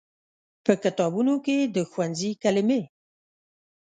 [0.65, 2.81] په کتابونو کې د ښوونځي کلمې